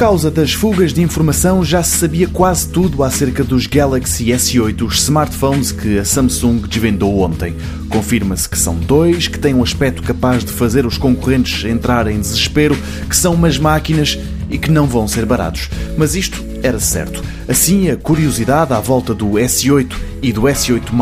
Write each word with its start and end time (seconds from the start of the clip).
causa 0.00 0.30
das 0.30 0.54
fugas 0.54 0.94
de 0.94 1.02
informação, 1.02 1.62
já 1.62 1.82
se 1.82 1.98
sabia 1.98 2.26
quase 2.26 2.66
tudo 2.66 3.04
acerca 3.04 3.44
dos 3.44 3.66
Galaxy 3.66 4.28
S8, 4.28 4.80
os 4.80 5.02
smartphones 5.02 5.72
que 5.72 5.98
a 5.98 6.06
Samsung 6.06 6.62
desvendou 6.66 7.20
ontem. 7.20 7.54
Confirma-se 7.90 8.48
que 8.48 8.58
são 8.58 8.76
dois, 8.76 9.28
que 9.28 9.38
têm 9.38 9.52
um 9.52 9.62
aspecto 9.62 10.02
capaz 10.02 10.42
de 10.42 10.52
fazer 10.52 10.86
os 10.86 10.96
concorrentes 10.96 11.66
entrar 11.66 12.06
em 12.06 12.18
desespero, 12.18 12.74
que 13.10 13.14
são 13.14 13.34
umas 13.34 13.58
máquinas 13.58 14.18
e 14.48 14.56
que 14.56 14.70
não 14.70 14.86
vão 14.86 15.06
ser 15.06 15.26
baratos. 15.26 15.68
Mas 15.98 16.14
isto 16.14 16.42
era 16.62 16.80
certo. 16.80 17.22
Assim, 17.46 17.90
a 17.90 17.96
curiosidade 17.96 18.72
à 18.72 18.80
volta 18.80 19.14
do 19.14 19.32
S8 19.32 19.92
e 20.22 20.32
do 20.32 20.42
S8 20.42 20.92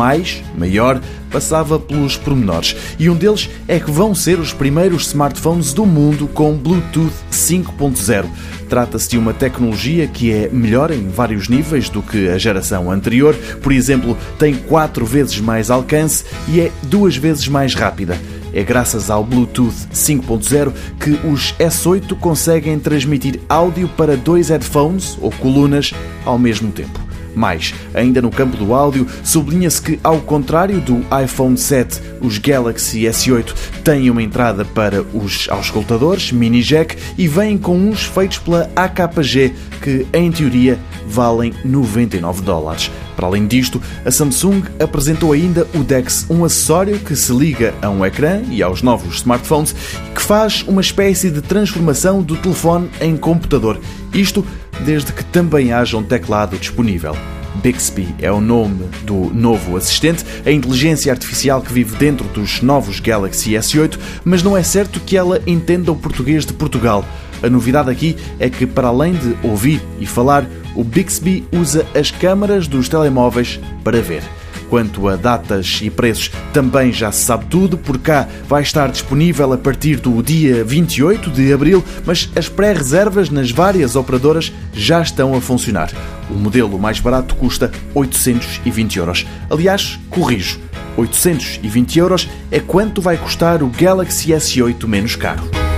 maior 0.57 1.01
passava 1.31 1.79
pelos 1.79 2.17
pormenores. 2.17 2.75
E 2.97 3.09
um 3.09 3.15
deles 3.15 3.49
é 3.67 3.79
que 3.79 3.91
vão 3.91 4.13
ser 4.13 4.39
os 4.39 4.51
primeiros 4.51 5.07
smartphones 5.07 5.73
do 5.73 5.85
mundo 5.85 6.27
com 6.27 6.53
Bluetooth 6.57 7.13
5.0. 7.31 8.25
Trata-se 8.69 9.09
de 9.09 9.17
uma 9.17 9.33
tecnologia 9.33 10.07
que 10.07 10.31
é 10.31 10.47
melhor 10.47 10.91
em 10.91 11.09
vários 11.09 11.49
níveis 11.49 11.89
do 11.89 12.03
que 12.03 12.29
a 12.29 12.37
geração 12.37 12.91
anterior. 12.91 13.35
Por 13.63 13.71
exemplo, 13.71 14.15
tem 14.37 14.53
4 14.53 15.03
vezes 15.05 15.39
mais 15.39 15.71
alcance 15.71 16.23
e 16.47 16.61
é 16.61 16.71
duas 16.83 17.17
vezes 17.17 17.47
mais 17.47 17.73
rápida. 17.73 18.15
É 18.53 18.63
graças 18.63 19.09
ao 19.09 19.23
Bluetooth 19.23 19.75
5.0 19.91 20.71
que 20.99 21.11
os 21.27 21.53
S8 21.59 22.15
conseguem 22.19 22.79
transmitir 22.79 23.39
áudio 23.49 23.89
para 23.89 24.15
dois 24.15 24.49
headphones 24.49 25.17
ou 25.19 25.31
colunas 25.31 25.91
ao 26.23 26.37
mesmo 26.37 26.71
tempo. 26.71 27.08
Mais, 27.35 27.73
ainda 27.93 28.21
no 28.21 28.31
campo 28.31 28.57
do 28.57 28.73
áudio, 28.73 29.07
sublinha-se 29.23 29.81
que, 29.81 29.99
ao 30.03 30.19
contrário 30.19 30.81
do 30.81 31.03
iPhone 31.23 31.57
7, 31.57 32.01
os 32.21 32.37
Galaxy 32.37 33.01
S8 33.01 33.53
têm 33.83 34.09
uma 34.09 34.23
entrada 34.23 34.65
para 34.65 35.01
os 35.13 35.47
auscultadores 35.49 36.31
mini 36.31 36.61
jack 36.61 36.97
e 37.17 37.27
vêm 37.27 37.57
com 37.57 37.77
uns 37.77 38.03
feitos 38.03 38.39
pela 38.39 38.69
AKG, 38.75 39.53
que, 39.81 40.05
em 40.13 40.31
teoria, 40.31 40.77
valem 41.07 41.53
99 41.63 42.41
dólares. 42.41 42.91
Para 43.15 43.27
além 43.27 43.47
disto, 43.47 43.81
a 44.05 44.11
Samsung 44.11 44.63
apresentou 44.79 45.33
ainda 45.33 45.67
o 45.73 45.79
DeX, 45.79 46.25
um 46.29 46.45
acessório 46.45 46.97
que 46.99 47.15
se 47.15 47.33
liga 47.33 47.73
a 47.81 47.89
um 47.89 48.05
ecrã 48.05 48.41
e 48.49 48.63
aos 48.63 48.81
novos 48.81 49.15
smartphones 49.15 49.75
que 50.15 50.21
faz 50.21 50.63
uma 50.67 50.79
espécie 50.79 51.29
de 51.29 51.41
transformação 51.41 52.21
do 52.21 52.37
telefone 52.37 52.89
em 53.01 53.17
computador. 53.17 53.79
Isto 54.13 54.45
desde 54.85 55.13
que 55.13 55.23
também 55.23 55.71
haja 55.71 55.97
um 55.97 56.03
teclado 56.03 56.57
disponível. 56.57 57.15
Bixby 57.55 58.15
é 58.19 58.31
o 58.31 58.39
nome 58.39 58.85
do 59.03 59.31
novo 59.33 59.75
assistente, 59.75 60.23
a 60.45 60.51
inteligência 60.51 61.11
artificial 61.11 61.61
que 61.61 61.73
vive 61.73 61.95
dentro 61.97 62.25
dos 62.29 62.61
novos 62.61 62.99
Galaxy 62.99 63.51
S8, 63.51 63.99
mas 64.23 64.41
não 64.41 64.55
é 64.55 64.63
certo 64.63 64.99
que 64.99 65.17
ela 65.17 65.41
entenda 65.45 65.91
o 65.91 65.95
português 65.95 66.45
de 66.45 66.53
Portugal. 66.53 67.03
A 67.41 67.49
novidade 67.49 67.89
aqui 67.89 68.15
é 68.39 68.49
que, 68.49 68.65
para 68.65 68.87
além 68.87 69.13
de 69.13 69.35
ouvir 69.43 69.81
e 69.99 70.05
falar, 70.05 70.45
o 70.75 70.83
Bixby 70.83 71.45
usa 71.51 71.85
as 71.95 72.11
câmaras 72.11 72.67
dos 72.67 72.87
telemóveis 72.87 73.59
para 73.83 74.01
ver. 74.01 74.23
Quanto 74.69 75.07
a 75.07 75.15
datas 75.15 75.79
e 75.81 75.89
preços, 75.89 76.31
também 76.53 76.93
já 76.93 77.11
se 77.11 77.25
sabe 77.25 77.45
tudo. 77.45 77.77
Por 77.77 77.97
cá 77.97 78.27
vai 78.47 78.61
estar 78.61 78.89
disponível 78.89 79.51
a 79.51 79.57
partir 79.57 79.97
do 79.97 80.21
dia 80.21 80.63
28 80.63 81.31
de 81.31 81.51
abril, 81.51 81.83
mas 82.05 82.29
as 82.35 82.47
pré-reservas 82.47 83.29
nas 83.29 83.51
várias 83.51 83.95
operadoras 83.95 84.51
já 84.73 85.01
estão 85.01 85.33
a 85.33 85.41
funcionar. 85.41 85.91
O 86.29 86.35
modelo 86.35 86.77
mais 86.77 86.99
barato 86.99 87.35
custa 87.35 87.71
820 87.95 88.97
euros. 88.97 89.25
Aliás, 89.49 89.99
corrijo, 90.09 90.59
820 90.95 91.99
euros 91.99 92.29
é 92.51 92.59
quanto 92.59 93.01
vai 93.01 93.17
custar 93.17 93.63
o 93.63 93.69
Galaxy 93.69 94.31
S8 94.31 94.85
menos 94.85 95.15
caro. 95.15 95.68